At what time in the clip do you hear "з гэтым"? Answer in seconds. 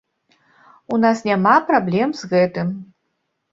2.23-2.67